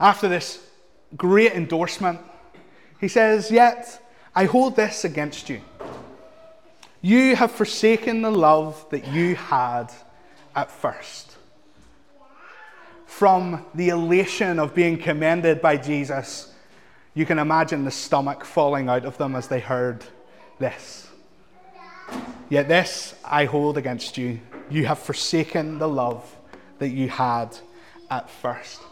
after 0.00 0.28
this 0.28 0.66
great 1.16 1.52
endorsement, 1.52 2.18
he 3.00 3.06
says, 3.06 3.52
Yet 3.52 4.04
I 4.34 4.46
hold 4.46 4.74
this 4.74 5.04
against 5.04 5.48
you. 5.48 5.60
You 7.02 7.36
have 7.36 7.52
forsaken 7.52 8.22
the 8.22 8.32
love 8.32 8.84
that 8.90 9.06
you 9.06 9.36
had 9.36 9.92
at 10.56 10.72
first. 10.72 11.37
From 13.08 13.64
the 13.74 13.88
elation 13.88 14.58
of 14.60 14.74
being 14.74 14.98
commended 14.98 15.60
by 15.62 15.78
Jesus, 15.78 16.52
you 17.14 17.26
can 17.26 17.38
imagine 17.38 17.84
the 17.84 17.90
stomach 17.90 18.44
falling 18.44 18.88
out 18.88 19.06
of 19.06 19.16
them 19.16 19.34
as 19.34 19.48
they 19.48 19.60
heard 19.60 20.04
this. 20.60 21.08
Yet 22.50 22.68
this 22.68 23.16
I 23.24 23.46
hold 23.46 23.78
against 23.78 24.18
you. 24.18 24.40
You 24.70 24.84
have 24.86 24.98
forsaken 24.98 25.78
the 25.78 25.88
love 25.88 26.36
that 26.78 26.90
you 26.90 27.08
had 27.08 27.56
at 28.10 28.30
first. 28.30 28.82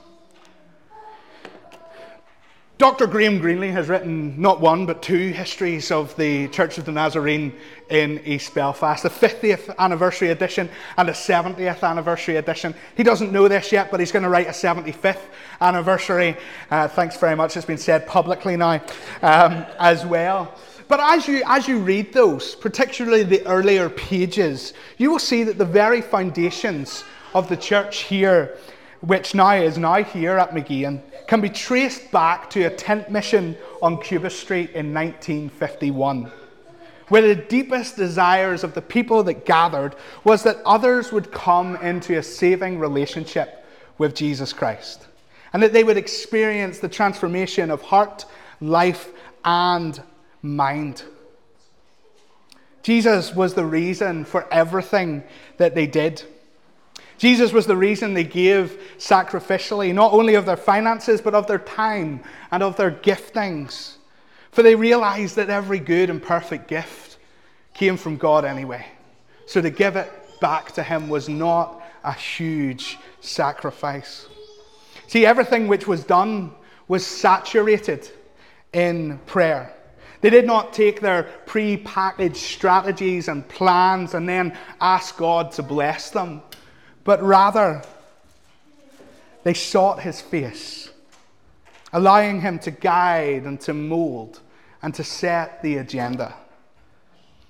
Dr. 2.78 3.06
Graham 3.06 3.40
Greenlee 3.40 3.73
has 3.73 3.88
written 3.88 4.38
not 4.38 4.61
one 4.61 4.85
but 4.85 5.00
two 5.00 5.30
histories 5.30 5.90
of 5.90 6.14
the 6.16 6.47
Church 6.49 6.76
of 6.76 6.85
the 6.85 6.92
Nazarene 6.92 7.54
in 7.88 8.21
East 8.26 8.52
Belfast, 8.52 9.02
the 9.02 9.09
50th 9.09 9.75
anniversary 9.78 10.28
edition 10.28 10.68
and 10.99 11.09
a 11.09 11.12
70th 11.12 11.83
anniversary 11.83 12.37
edition. 12.37 12.75
He 12.95 13.02
doesn't 13.02 13.33
know 13.33 13.49
this 13.49 13.73
yet, 13.73 13.90
but 13.90 13.99
he's 13.99 14.12
going 14.12 14.25
to 14.25 14.28
write 14.28 14.49
a 14.49 14.50
75th 14.50 15.23
anniversary. 15.62 16.37
Uh, 16.71 16.87
thanks 16.87 17.16
very 17.16 17.35
much, 17.35 17.56
it's 17.56 17.64
been 17.64 17.78
said 17.78 18.06
publicly 18.06 18.59
now 18.59 18.83
um, 19.23 19.64
as 19.78 20.04
well. 20.04 20.54
But 20.87 21.00
as 21.00 21.26
you, 21.26 21.42
as 21.47 21.66
you 21.66 21.78
read 21.78 22.12
those, 22.12 22.54
particularly 22.54 23.23
the 23.23 23.45
earlier 23.47 23.88
pages, 23.88 24.75
you 24.99 25.11
will 25.11 25.18
see 25.18 25.45
that 25.45 25.56
the 25.56 25.64
very 25.64 26.02
foundations 26.02 27.04
of 27.35 27.49
the 27.49 27.56
church 27.56 28.00
here, 28.00 28.59
which 29.00 29.34
now 29.34 29.54
is 29.54 29.78
now 29.78 30.02
here 30.02 30.38
at 30.38 30.52
Mageean, 30.52 31.02
can 31.26 31.40
be 31.40 31.50
traced 31.50 32.10
back 32.10 32.50
to 32.50 32.64
a 32.64 32.70
tent 32.70 33.10
mission 33.10 33.56
on 33.82 34.00
Cuba 34.00 34.30
Street 34.30 34.70
in 34.70 34.92
1951 34.94 36.30
where 37.08 37.22
the 37.22 37.34
deepest 37.34 37.96
desires 37.96 38.64
of 38.64 38.74
the 38.74 38.82
people 38.82 39.22
that 39.22 39.46
gathered 39.46 39.94
was 40.24 40.42
that 40.42 40.60
others 40.66 41.12
would 41.12 41.30
come 41.30 41.76
into 41.76 42.18
a 42.18 42.22
saving 42.22 42.78
relationship 42.78 43.64
with 43.98 44.14
Jesus 44.14 44.52
Christ 44.52 45.06
and 45.52 45.62
that 45.62 45.72
they 45.72 45.84
would 45.84 45.96
experience 45.96 46.78
the 46.80 46.88
transformation 46.88 47.70
of 47.70 47.82
heart, 47.82 48.26
life, 48.60 49.08
and 49.44 50.00
mind. 50.42 51.04
Jesus 52.82 53.34
was 53.34 53.54
the 53.54 53.64
reason 53.64 54.24
for 54.24 54.52
everything 54.52 55.22
that 55.56 55.74
they 55.74 55.86
did. 55.86 56.22
Jesus 57.18 57.52
was 57.52 57.66
the 57.66 57.76
reason 57.76 58.12
they 58.12 58.25
gave 58.25 58.78
sacrificially, 58.99 59.94
not 59.94 60.12
only 60.12 60.35
of 60.35 60.46
their 60.46 60.56
finances, 60.56 61.20
but 61.20 61.35
of 61.35 61.46
their 61.46 61.58
time 61.58 62.20
and 62.50 62.62
of 62.62 62.76
their 62.76 62.90
giftings. 62.90 63.96
For 64.52 64.62
they 64.62 64.75
realized 64.75 65.37
that 65.37 65.50
every 65.50 65.78
good 65.78 66.11
and 66.11 66.23
perfect 66.23 66.68
gift 66.68 67.18
came 67.75 67.96
from 67.96 68.16
God 68.16 68.44
anyway. 68.44 68.87
So 69.46 69.61
to 69.61 69.70
give 69.70 69.96
it 69.96 70.11
back 70.40 70.73
to 70.73 70.82
Him 70.82 71.08
was 71.08 71.28
not 71.28 71.82
a 72.04 72.12
huge 72.12 72.99
sacrifice. 73.20 74.26
See, 75.06 75.25
everything 75.25 75.68
which 75.68 75.87
was 75.87 76.04
done 76.04 76.52
was 76.88 77.06
saturated 77.06 78.11
in 78.73 79.18
prayer. 79.26 79.73
They 80.20 80.30
did 80.30 80.46
not 80.46 80.73
take 80.73 81.00
their 81.00 81.25
pre 81.46 81.76
packaged 81.76 82.37
strategies 82.37 83.28
and 83.28 83.46
plans 83.49 84.14
and 84.14 84.28
then 84.28 84.56
ask 84.80 85.16
God 85.16 85.52
to 85.52 85.62
bless 85.62 86.11
them, 86.11 86.42
but 87.06 87.22
rather 87.22 87.82
they 89.44 89.54
sought 89.54 90.02
His 90.02 90.20
face, 90.20 90.90
allowing 91.92 92.40
Him 92.42 92.58
to 92.58 92.72
guide 92.72 93.44
and 93.44 93.58
to 93.62 93.72
mold 93.72 94.40
and 94.82 94.92
to 94.94 95.04
set 95.04 95.62
the 95.62 95.76
agenda. 95.76 96.34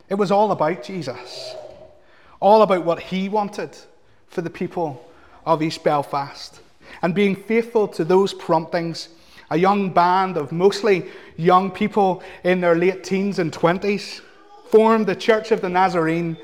It 0.09 0.15
was 0.15 0.31
all 0.31 0.53
about 0.53 0.85
Jesus, 0.85 1.55
all 2.39 2.63
about 2.63 2.85
what 2.85 3.01
He 3.01 3.31
wanted 3.31 3.77
for 4.29 4.43
the 4.43 4.51
people 4.51 5.05
of 5.47 5.63
East 5.63 5.83
Belfast. 5.83 6.61
And 7.01 7.15
being 7.15 7.35
faithful 7.35 7.89
to 7.89 8.05
those 8.05 8.35
promptings, 8.35 9.09
a 9.51 9.57
young 9.57 9.91
band 9.91 10.37
of 10.37 10.53
mostly 10.53 11.07
young 11.37 11.71
people 11.71 12.23
in 12.45 12.61
their 12.61 12.77
late 12.77 13.05
teens 13.05 13.39
and 13.39 13.51
20s 13.51 14.21
formed 14.71 15.07
the 15.07 15.17
Church 15.17 15.51
of 15.51 15.63
the 15.63 15.69
Nazarene 15.69 16.37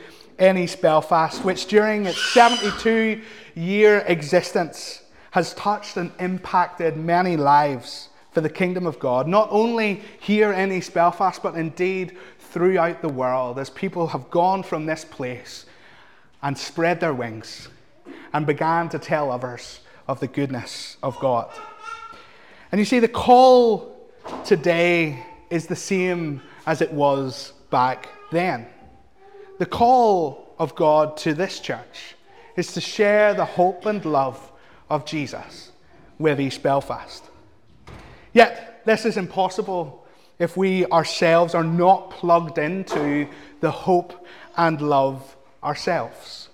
in 0.42 0.58
East 0.58 0.82
Belfast, 0.82 1.44
which 1.44 1.66
during 1.66 2.04
its 2.04 2.20
72 2.32 3.22
year 3.54 3.99
existence 4.08 5.04
has 5.30 5.54
touched 5.54 5.96
and 5.96 6.11
impacted 6.18 6.96
many 6.96 7.37
lives 7.37 8.08
for 8.32 8.40
the 8.40 8.50
kingdom 8.50 8.84
of 8.84 8.99
God, 8.99 9.28
not 9.28 9.46
only 9.52 10.02
here 10.18 10.52
in 10.52 10.72
East 10.72 10.92
Belfast, 10.94 11.40
but 11.44 11.54
indeed 11.54 12.16
throughout 12.40 13.02
the 13.02 13.08
world, 13.08 13.56
as 13.56 13.70
people 13.70 14.08
have 14.08 14.28
gone 14.30 14.64
from 14.64 14.84
this 14.84 15.04
place 15.04 15.64
and 16.42 16.58
spread 16.58 16.99
their 16.99 17.14
wings 17.14 17.68
and 18.32 18.44
began 18.44 18.88
to 18.88 18.99
tell 18.99 19.30
others 19.30 19.78
of 20.08 20.18
the 20.18 20.26
goodness 20.26 20.96
of 21.04 21.16
God. 21.20 21.52
And 22.72 22.80
you 22.80 22.84
see, 22.84 22.99
the 22.99 23.06
call 23.06 24.11
today 24.44 25.25
is 25.50 25.68
the 25.68 25.76
same 25.76 26.42
as 26.66 26.80
it 26.80 26.92
was 26.92 27.52
back 27.70 28.08
then. 28.32 28.66
The 29.59 29.66
call 29.66 30.54
of 30.59 30.75
God 30.75 31.16
to 31.18 31.35
this 31.35 31.61
church 31.61 32.16
is 32.56 32.73
to 32.75 32.80
share 32.80 33.35
the 33.35 33.44
hope 33.44 33.87
and 33.87 34.04
love 34.04 34.52
of 34.90 35.04
Jesus 35.04 35.73
with 36.18 36.40
East 36.40 36.62
Belfast. 36.62 37.25
Yet, 38.32 38.82
this 38.85 39.04
is 39.04 39.16
impossible 39.16 40.06
if 40.38 40.56
we 40.56 40.87
ourselves 40.87 41.54
are 41.54 41.64
not 41.64 42.11
plugged 42.11 42.59
into 42.59 43.28
the 43.61 43.71
hope 43.71 44.26
and 44.56 44.80
love 44.80 45.37
ourselves. 45.62 46.49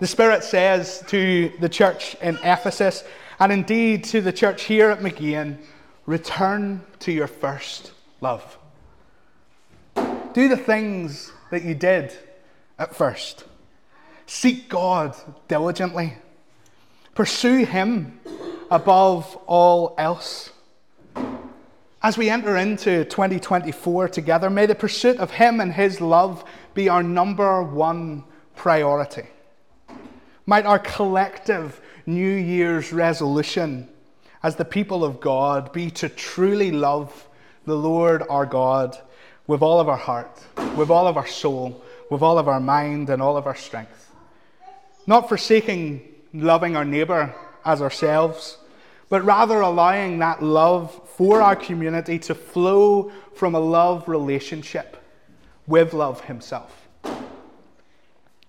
The 0.00 0.06
Spirit 0.06 0.44
says 0.44 1.04
to 1.08 1.52
the 1.60 1.68
church 1.68 2.16
in 2.22 2.36
Ephesus, 2.42 3.04
and 3.40 3.52
indeed 3.52 4.04
to 4.04 4.20
the 4.20 4.32
church 4.32 4.64
here 4.64 4.90
at 4.90 5.00
Mageean, 5.00 5.58
return 6.06 6.82
to 7.00 7.12
your 7.12 7.26
first 7.26 7.92
love. 8.20 8.58
Do 10.32 10.48
the 10.48 10.56
things 10.56 11.32
that 11.50 11.64
you 11.64 11.74
did 11.74 12.12
at 12.78 12.94
first. 12.94 13.44
Seek 14.26 14.68
God 14.68 15.16
diligently. 15.48 16.14
Pursue 17.14 17.64
Him 17.64 18.20
above 18.70 19.36
all 19.46 19.94
else. 19.98 20.50
As 22.02 22.16
we 22.16 22.30
enter 22.30 22.56
into 22.56 23.04
2024 23.04 24.08
together, 24.08 24.50
may 24.50 24.66
the 24.66 24.74
pursuit 24.74 25.16
of 25.16 25.32
Him 25.32 25.60
and 25.60 25.72
His 25.72 26.00
love 26.00 26.44
be 26.74 26.88
our 26.88 27.02
number 27.02 27.62
one 27.62 28.24
priority. 28.54 29.26
Might 30.46 30.66
our 30.66 30.78
collective 30.78 31.80
New 32.06 32.34
Year's 32.34 32.92
resolution 32.92 33.88
as 34.42 34.56
the 34.56 34.64
people 34.64 35.04
of 35.04 35.20
God 35.20 35.72
be 35.72 35.90
to 35.92 36.08
truly 36.08 36.70
love 36.70 37.28
the 37.64 37.76
Lord 37.76 38.22
our 38.30 38.46
God 38.46 38.96
with 39.48 39.62
all 39.62 39.80
of 39.80 39.88
our 39.88 39.96
heart, 39.96 40.40
with 40.76 40.90
all 40.90 41.08
of 41.08 41.16
our 41.16 41.26
soul, 41.26 41.82
with 42.10 42.22
all 42.22 42.38
of 42.38 42.46
our 42.46 42.60
mind, 42.60 43.10
and 43.10 43.20
all 43.20 43.36
of 43.36 43.46
our 43.46 43.56
strength. 43.56 44.12
Not 45.06 45.28
forsaking 45.28 46.06
loving 46.32 46.76
our 46.76 46.84
neighbour 46.84 47.34
as 47.64 47.82
ourselves, 47.82 48.58
but 49.08 49.24
rather 49.24 49.60
allowing 49.60 50.18
that 50.18 50.42
love 50.42 51.00
for 51.16 51.42
our 51.42 51.56
community 51.56 52.18
to 52.20 52.34
flow 52.34 53.10
from 53.34 53.54
a 53.54 53.60
love 53.60 54.06
relationship 54.06 55.02
with 55.66 55.94
love 55.94 56.20
himself. 56.22 56.86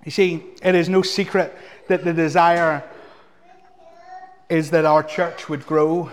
You 0.05 0.11
see, 0.11 0.43
it 0.61 0.75
is 0.75 0.89
no 0.89 1.01
secret 1.01 1.55
that 1.87 2.03
the 2.03 2.13
desire 2.13 2.83
is 4.49 4.71
that 4.71 4.83
our 4.83 5.03
church 5.03 5.47
would 5.47 5.65
grow 5.65 6.09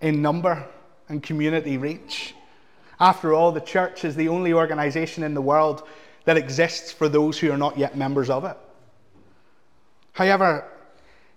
in 0.00 0.22
number 0.22 0.64
and 1.08 1.22
community 1.22 1.76
reach. 1.76 2.34
After 3.00 3.32
all, 3.32 3.52
the 3.52 3.60
church 3.60 4.04
is 4.04 4.16
the 4.16 4.28
only 4.28 4.52
organization 4.52 5.22
in 5.22 5.34
the 5.34 5.42
world 5.42 5.86
that 6.24 6.36
exists 6.36 6.90
for 6.92 7.08
those 7.08 7.38
who 7.38 7.50
are 7.52 7.56
not 7.56 7.78
yet 7.78 7.96
members 7.96 8.28
of 8.28 8.44
it. 8.44 8.56
However, 10.12 10.64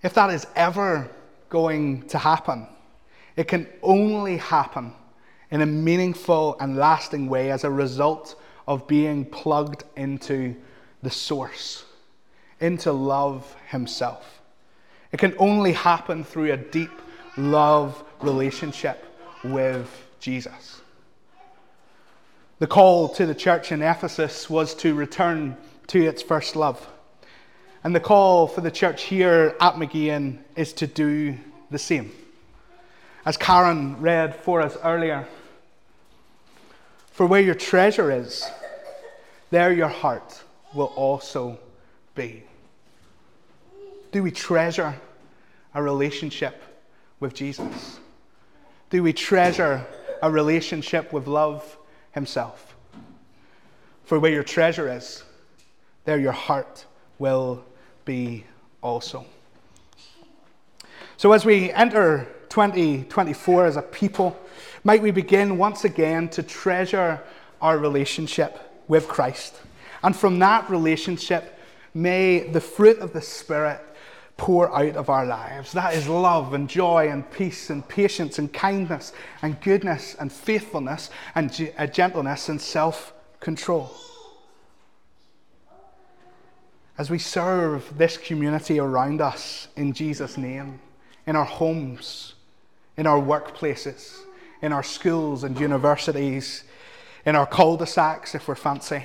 if 0.02 0.14
that 0.16 0.32
is 0.32 0.48
ever 0.56 1.10
going 1.50 2.08
to 2.08 2.18
happen, 2.18 2.68
it 3.36 3.48
can 3.48 3.68
only 3.84 4.38
happen 4.38 4.94
in 5.52 5.62
a 5.62 5.66
meaningful 5.66 6.58
and 6.60 6.78
lasting 6.78 7.30
way 7.30 7.52
as 7.52 7.64
a 7.64 7.70
result 7.70 8.36
of 8.68 8.88
being 8.88 9.26
plugged 9.26 9.84
into 9.96 10.56
the 11.04 11.10
source, 11.10 11.86
into 12.60 12.92
love 12.92 13.56
Himself. 13.70 14.42
It 15.12 15.20
can 15.20 15.36
only 15.38 15.74
happen 15.74 16.24
through 16.24 16.54
a 16.54 16.58
deep 16.58 16.92
love 17.38 18.04
relationship 18.22 19.06
with 19.44 19.90
Jesus. 20.20 20.82
The 22.62 22.68
call 22.68 23.10
to 23.16 23.26
the 23.26 23.34
church 23.34 23.72
in 23.72 23.82
Ephesus 23.82 24.48
was 24.48 24.76
to 24.76 24.94
return 24.94 25.58
to 25.88 26.06
its 26.06 26.22
first 26.22 26.56
love. 26.56 26.88
And 27.84 27.96
the 27.96 28.00
call 28.00 28.48
for 28.48 28.62
the 28.62 28.70
church 28.70 29.02
here 29.02 29.56
at 29.60 29.78
Mageean 29.78 30.38
is 30.56 30.72
to 30.74 30.86
do 30.86 31.36
the 31.72 31.80
same. 31.80 32.12
As 33.26 33.36
Karen 33.36 34.00
read 34.00 34.36
for 34.36 34.62
us 34.62 34.78
earlier, 34.84 35.28
for 37.08 37.26
where 37.26 37.42
your 37.42 37.56
treasure 37.56 38.12
is, 38.12 38.48
there 39.50 39.74
your 39.74 39.88
heart 39.88 40.44
will 40.76 40.94
also 40.96 41.58
be. 42.14 42.44
Do 44.12 44.22
we 44.22 44.30
treasure 44.30 44.94
a 45.74 45.82
relationship 45.82 46.62
with 47.20 47.34
Jesus? 47.34 48.00
Do 48.92 49.02
we 49.02 49.14
treasure 49.14 49.84
a 50.22 50.30
relationship 50.30 51.12
with 51.12 51.26
love 51.26 51.80
himself? 52.12 52.76
For 54.04 54.20
where 54.20 54.32
your 54.32 54.44
treasure 54.44 54.92
is, 54.92 55.24
there 56.06 56.20
your 56.20 56.32
heart 56.32 56.86
will 57.20 57.64
be 58.06 58.46
also. 58.82 59.26
So, 61.18 61.32
as 61.34 61.46
we 61.46 61.72
enter 61.72 62.28
2024 62.50 63.66
as 63.66 63.78
a 63.78 63.82
people, 63.82 64.38
might 64.84 65.02
we 65.02 65.12
begin 65.12 65.58
once 65.58 65.86
again 65.86 66.28
to 66.30 66.44
treasure 66.44 67.22
our 67.62 67.78
relationship 67.78 68.84
with 68.88 69.08
Christ. 69.08 69.56
And 70.04 70.16
from 70.16 70.40
that 70.40 70.70
relationship, 70.70 71.60
may 71.94 72.40
the 72.40 72.60
fruit 72.60 72.98
of 73.00 73.14
the 73.14 73.22
Spirit 73.22 73.82
pour 74.42 74.76
out 74.76 74.96
of 74.96 75.08
our 75.08 75.24
lives. 75.24 75.72
That 75.74 75.94
is 75.94 76.08
love 76.08 76.56
and 76.56 76.68
joy 76.68 77.10
and 77.10 77.30
peace 77.30 77.70
and 77.70 77.88
patience 77.88 78.40
and 78.40 78.52
kindness 78.52 79.14
and 79.44 79.62
goodness 79.62 80.16
and 80.16 80.32
faithfulness 80.32 81.12
and 81.36 81.72
uh, 81.78 81.86
gentleness 81.86 82.50
and 82.50 82.60
self 82.60 83.14
control. 83.40 83.96
As 86.98 87.12
we 87.12 87.20
serve 87.20 87.96
this 88.00 88.18
community 88.18 88.80
around 88.80 89.22
us 89.22 89.68
in 89.76 89.94
Jesus' 89.94 90.40
name, 90.40 90.80
in 91.28 91.36
our 91.36 91.46
homes, 91.46 92.34
in 92.98 93.06
our 93.06 93.22
workplaces, 93.22 94.22
in 94.64 94.74
our 94.74 94.82
schools 94.82 95.44
and 95.44 95.60
universities, 95.60 96.64
in 97.28 97.36
our 97.36 97.46
cul 97.46 97.78
de 97.78 97.86
sacs 97.86 98.34
if 98.34 98.48
we're 98.48 98.56
fancy, 98.56 99.04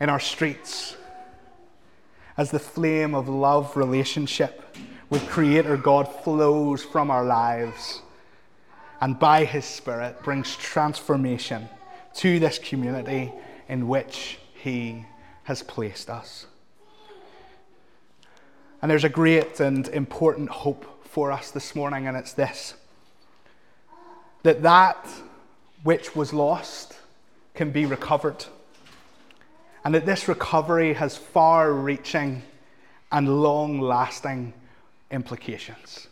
in 0.00 0.08
our 0.08 0.20
streets, 0.20 0.96
as 2.38 2.52
the 2.52 2.58
flame 2.58 3.16
of 3.16 3.28
love 3.28 3.76
relationship 3.76 4.64
with 5.10 5.28
Creator 5.28 5.76
God 5.76 6.04
flows 6.04 6.84
from 6.84 7.10
our 7.10 7.24
lives 7.24 8.00
and 9.00 9.18
by 9.18 9.44
His 9.44 9.64
Spirit 9.64 10.22
brings 10.22 10.56
transformation 10.56 11.68
to 12.14 12.38
this 12.38 12.58
community 12.58 13.32
in 13.68 13.88
which 13.88 14.38
He 14.54 15.04
has 15.44 15.64
placed 15.64 16.08
us. 16.08 16.46
And 18.80 18.88
there's 18.88 19.04
a 19.04 19.08
great 19.08 19.58
and 19.58 19.88
important 19.88 20.48
hope 20.48 21.04
for 21.04 21.32
us 21.32 21.50
this 21.50 21.74
morning, 21.74 22.06
and 22.06 22.16
it's 22.16 22.32
this 22.32 22.74
that 24.44 24.62
that 24.62 25.08
which 25.82 26.14
was 26.14 26.32
lost 26.32 26.94
can 27.54 27.72
be 27.72 27.84
recovered 27.84 28.44
and 29.84 29.94
that 29.94 30.06
this 30.06 30.28
recovery 30.28 30.94
has 30.94 31.16
far 31.16 31.72
reaching 31.72 32.42
and 33.10 33.42
long 33.42 33.80
lasting 33.80 34.52
implications. 35.10 36.06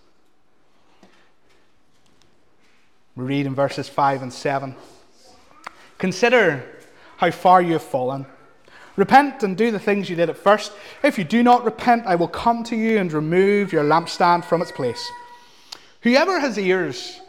We 3.15 3.25
read 3.25 3.47
in 3.47 3.55
verses 3.55 3.89
5 3.89 4.23
and 4.23 4.33
7 4.33 4.75
Consider 5.99 6.63
how 7.17 7.31
far 7.31 7.63
you 7.63 7.73
have 7.75 7.83
fallen. 7.83 8.27
Repent 8.97 9.43
and 9.43 9.57
do 9.57 9.71
the 9.71 9.79
things 9.79 10.09
you 10.09 10.17
did 10.17 10.31
at 10.31 10.37
first. 10.37 10.73
If 11.03 11.19
you 11.19 11.25
do 11.25 11.43
not 11.43 11.65
repent, 11.65 12.07
I 12.07 12.17
will 12.17 12.29
come 12.29 12.65
to 12.65 12.77
you 12.77 12.99
and 12.99 13.13
remove 13.13 13.73
your 13.73 13.85
lampstand 13.85 14.45
from 14.45 14.63
its 14.63 14.73
place. 14.73 15.11
Whoever 16.03 16.39
has 16.41 16.59
ears, 16.59 17.21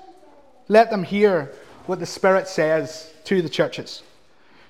let 0.68 0.90
them 0.90 1.04
hear 1.04 1.54
what 1.86 2.00
the 2.00 2.06
Spirit 2.06 2.48
says 2.48 3.12
to 3.26 3.42
the 3.42 3.50
churches. 3.50 4.04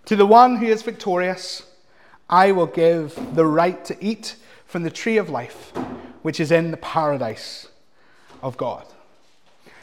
To 0.08 0.16
the 0.16 0.26
one 0.26 0.56
who 0.56 0.68
is 0.68 0.84
victorious, 0.84 1.64
I 2.30 2.54
will 2.54 2.66
give 2.66 3.36
the 3.36 3.46
right 3.46 3.84
to 3.84 3.98
eat 4.02 4.38
from 4.66 4.84
the 4.84 4.90
tree 4.90 5.18
of 5.18 5.30
life, 5.30 5.74
which 6.22 6.40
is 6.40 6.50
in 6.50 6.72
the 6.72 6.78
paradise 6.78 7.68
of 8.42 8.56
God. 8.56 8.86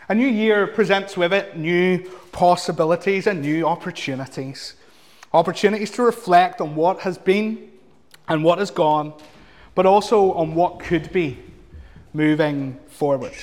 A 0.08 0.14
new 0.14 0.26
year 0.26 0.66
presents 0.66 1.14
with 1.14 1.34
it 1.34 1.58
new 1.58 2.10
possibilities 2.32 3.26
and 3.26 3.42
new 3.42 3.66
opportunities. 3.66 4.76
Opportunities 5.34 5.90
to 5.90 6.02
reflect 6.02 6.62
on 6.62 6.74
what 6.74 7.00
has 7.00 7.18
been 7.18 7.70
and 8.26 8.42
what 8.42 8.58
has 8.58 8.70
gone, 8.70 9.12
but 9.74 9.84
also 9.84 10.32
on 10.32 10.54
what 10.54 10.80
could 10.80 11.12
be 11.12 11.38
moving 12.14 12.78
forward. 12.86 13.34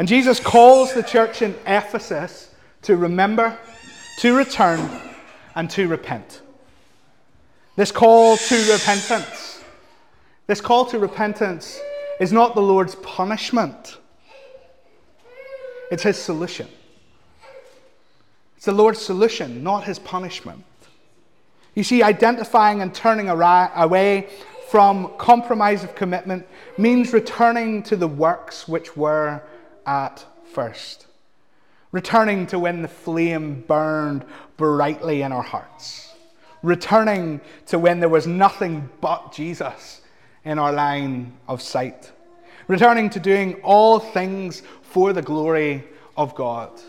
And 0.00 0.08
Jesus 0.08 0.40
calls 0.40 0.92
the 0.92 1.04
church 1.04 1.40
in 1.40 1.54
Ephesus 1.64 2.52
to 2.82 2.96
remember, 2.96 3.56
to 4.18 4.36
return, 4.36 4.80
and 5.54 5.70
to 5.70 5.88
repent. 5.88 6.42
This 7.76 7.90
call 7.90 8.36
to 8.36 8.72
repentance, 8.72 9.62
this 10.46 10.60
call 10.60 10.84
to 10.86 10.98
repentance 10.98 11.80
is 12.20 12.32
not 12.32 12.54
the 12.54 12.62
Lord's 12.62 12.94
punishment, 12.96 13.98
it's 15.90 16.02
His 16.02 16.16
solution. 16.16 16.68
It's 18.56 18.66
the 18.66 18.72
Lord's 18.72 19.00
solution, 19.00 19.62
not 19.62 19.84
His 19.84 19.98
punishment. 19.98 20.64
You 21.74 21.82
see, 21.82 22.02
identifying 22.02 22.80
and 22.80 22.94
turning 22.94 23.28
away 23.28 24.28
from 24.68 25.12
compromise 25.18 25.84
of 25.84 25.94
commitment 25.94 26.46
means 26.78 27.12
returning 27.12 27.82
to 27.84 27.96
the 27.96 28.08
works 28.08 28.66
which 28.66 28.96
were 28.96 29.42
at 29.86 30.24
first 30.52 31.06
returning 31.94 32.44
to 32.44 32.58
when 32.58 32.82
the 32.82 32.88
flame 32.88 33.62
burned 33.68 34.24
brightly 34.56 35.22
in 35.22 35.30
our 35.30 35.44
hearts, 35.44 36.12
returning 36.60 37.40
to 37.66 37.78
when 37.78 38.00
there 38.00 38.08
was 38.08 38.26
nothing 38.26 38.90
but 39.00 39.32
Jesus 39.32 40.00
in 40.44 40.58
our 40.58 40.72
line 40.72 41.32
of 41.46 41.62
sight, 41.62 42.10
returning 42.66 43.08
to 43.08 43.20
doing 43.20 43.54
all 43.62 44.00
things 44.00 44.64
for 44.82 45.12
the 45.12 45.22
glory 45.22 45.84
of 46.16 46.34
God, 46.34 46.82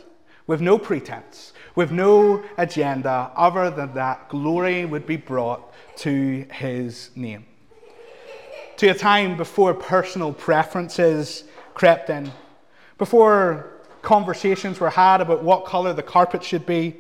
with 0.48 0.60
no 0.60 0.80
pretense, 0.80 1.54
with 1.76 1.91
no 1.91 2.44
agenda 2.58 3.32
other 3.36 3.70
than 3.70 3.94
that 3.94 4.28
glory 4.28 4.86
would 4.86 5.06
be 5.06 5.18
brought 5.18 5.72
to 5.98 6.48
his 6.52 7.12
name. 7.15 7.46
To 8.78 8.88
a 8.88 8.96
time 8.96 9.38
before 9.38 9.76
personal 9.76 10.34
preferences 10.34 11.44
crept 11.76 12.10
in, 12.10 12.32
before 12.98 13.75
conversations 14.06 14.80
were 14.80 14.89
had 14.89 15.20
about 15.20 15.44
what 15.44 15.65
color 15.65 15.91
the 15.91 16.04
carpet 16.04 16.44
should 16.44 16.65
be, 16.65 16.96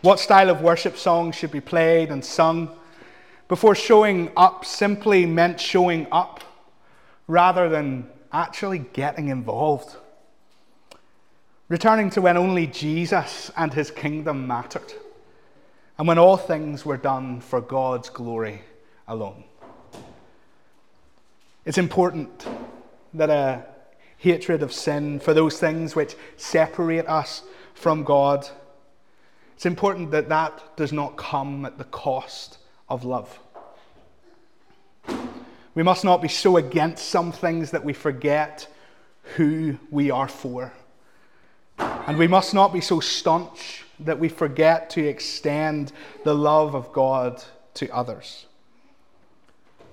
what 0.00 0.18
style 0.18 0.50
of 0.50 0.60
worship 0.60 0.96
songs 0.96 1.36
should 1.36 1.52
be 1.52 1.60
played 1.60 2.10
and 2.10 2.24
sung, 2.24 2.76
before 3.46 3.74
showing 3.74 4.30
up 4.36 4.64
simply 4.64 5.26
meant 5.26 5.60
showing 5.60 6.06
up 6.10 6.42
rather 7.28 7.68
than 7.68 8.08
actually 8.32 8.80
getting 8.92 9.28
involved. 9.28 9.96
Returning 11.68 12.10
to 12.10 12.20
when 12.20 12.36
only 12.36 12.66
Jesus 12.66 13.50
and 13.56 13.72
his 13.72 13.90
kingdom 13.90 14.46
mattered, 14.46 14.92
and 15.98 16.08
when 16.08 16.18
all 16.18 16.36
things 16.36 16.84
were 16.84 16.96
done 16.96 17.40
for 17.40 17.60
God's 17.60 18.08
glory 18.08 18.62
alone. 19.06 19.44
It's 21.64 21.78
important 21.78 22.46
that 23.14 23.30
a 23.30 23.64
hatred 24.24 24.62
of 24.62 24.72
sin 24.72 25.20
for 25.20 25.34
those 25.34 25.58
things 25.58 25.94
which 25.94 26.16
separate 26.38 27.06
us 27.06 27.42
from 27.74 28.04
God, 28.04 28.48
it's 29.54 29.66
important 29.66 30.12
that 30.12 30.30
that 30.30 30.76
does 30.78 30.94
not 30.94 31.18
come 31.18 31.66
at 31.66 31.76
the 31.76 31.84
cost 31.84 32.56
of 32.88 33.04
love. 33.04 33.38
We 35.74 35.82
must 35.82 36.04
not 36.04 36.22
be 36.22 36.28
so 36.28 36.56
against 36.56 37.08
some 37.08 37.32
things 37.32 37.72
that 37.72 37.84
we 37.84 37.92
forget 37.92 38.66
who 39.36 39.76
we 39.90 40.10
are 40.10 40.28
for. 40.28 40.72
And 41.78 42.16
we 42.16 42.26
must 42.26 42.54
not 42.54 42.72
be 42.72 42.80
so 42.80 43.00
staunch 43.00 43.84
that 44.00 44.18
we 44.18 44.30
forget 44.30 44.88
to 44.90 45.06
extend 45.06 45.92
the 46.24 46.34
love 46.34 46.74
of 46.74 46.92
God 46.92 47.44
to 47.74 47.90
others. 47.90 48.46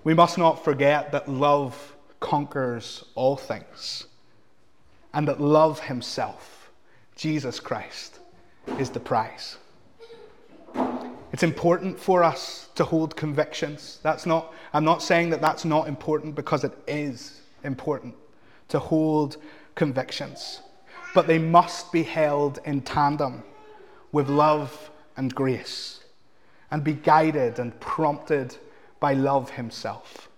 We 0.06 0.14
must 0.14 0.38
not 0.38 0.64
forget 0.64 1.12
that 1.12 1.28
love 1.28 1.96
conquers 2.22 3.04
all 3.16 3.36
things 3.36 4.06
and 5.14 5.28
that 5.28 5.42
love 5.42 5.80
himself, 5.82 6.72
Jesus 7.16 7.60
Christ, 7.60 8.20
is 8.80 8.90
the 8.90 9.00
prize. 9.00 9.58
It's 11.34 11.44
important 11.44 12.00
for 12.00 12.24
us 12.24 12.70
to 12.76 12.84
hold 12.84 13.16
convictions. 13.16 14.00
That's 14.04 14.26
not, 14.26 14.54
I'm 14.74 14.84
not 14.84 15.02
saying 15.02 15.30
that 15.30 15.42
that's 15.42 15.64
not 15.64 15.88
important 15.88 16.36
because 16.36 16.64
it 16.64 16.78
is 16.88 17.42
important 17.64 18.16
to 18.70 18.80
hold 18.80 19.38
convictions. 19.76 20.62
But 21.14 21.28
they 21.28 21.40
must 21.40 21.92
be 21.92 22.04
held 22.04 22.60
in 22.66 22.82
tandem 22.82 23.44
with 24.12 24.30
love 24.30 24.92
and 25.18 25.34
grace 25.34 26.04
and 26.70 26.84
be 26.84 26.94
guided 26.94 27.60
and 27.60 27.78
prompted 27.80 28.56
by 29.00 29.14
love 29.14 29.50
himself. 29.52 30.30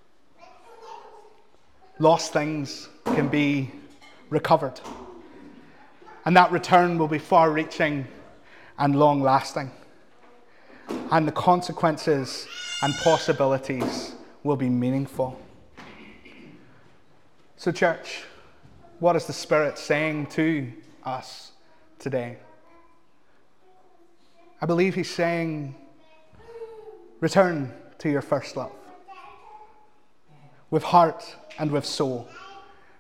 Lost 2.00 2.34
things 2.34 2.90
can 3.06 3.28
be 3.28 3.72
recovered. 4.34 4.82
And 6.26 6.36
that 6.36 6.52
return 6.52 6.98
will 6.98 7.08
be 7.08 7.20
far 7.20 7.52
reaching 7.52 8.08
and 8.78 8.96
long 8.96 9.22
lasting 9.22 9.72
and 11.12 11.28
the 11.28 11.32
consequences 11.32 12.48
and 12.82 12.94
possibilities 12.96 14.16
will 14.44 14.56
be 14.56 14.70
meaningful. 14.70 15.40
So, 17.56 17.72
church, 17.72 18.24
what 19.00 19.16
is 19.16 19.26
the 19.26 19.34
Spirit 19.34 19.78
saying 19.78 20.28
to 20.28 20.72
us 21.04 21.52
today? 22.00 22.38
I 24.62 24.66
believe 24.66 24.96
He's 24.96 25.10
saying, 25.10 25.76
return 27.20 27.74
to 28.00 28.10
your 28.10 28.22
first 28.22 28.58
love 28.58 28.72
with 30.70 30.84
heart 30.84 31.36
and 31.60 31.70
with 31.70 31.86
soul, 31.86 32.28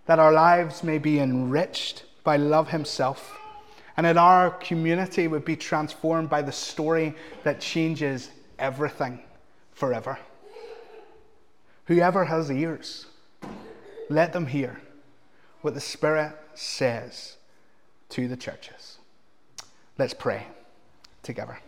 that 0.05 0.19
our 0.19 0.31
lives 0.31 0.83
may 0.83 0.97
be 0.97 1.19
enriched 1.19 2.03
by 2.23 2.37
love 2.37 2.69
Himself 2.69 3.37
and 3.95 4.05
that 4.05 4.17
our 4.17 4.51
community 4.51 5.27
would 5.27 5.45
be 5.45 5.55
transformed 5.55 6.29
by 6.29 6.41
the 6.41 6.51
story 6.51 7.15
that 7.43 7.59
changes 7.59 8.31
everything 8.57 9.19
forever. 9.71 10.17
Whoever 11.85 12.25
has 12.25 12.49
ears, 12.49 13.05
let 14.09 14.33
them 14.33 14.47
hear 14.47 14.81
what 15.61 15.73
the 15.73 15.81
Spirit 15.81 16.33
says 16.55 17.37
to 18.09 18.27
the 18.27 18.37
churches. 18.37 18.97
Let's 19.97 20.13
pray 20.13 20.47
together. 21.21 21.59